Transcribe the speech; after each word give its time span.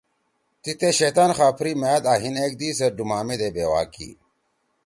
تی 0.61 0.71
تے 0.79 0.89
شیطأن 0.99 1.31
خاپری 1.37 1.73
مأد 1.81 2.03
آں 2.11 2.17
ہیِن 2.21 2.35
ایکدی 2.41 2.69
سیت 2.77 2.93
ڈُومامیدے 2.97 3.49
بیوا 3.55 3.81
کی۔ 3.93 4.09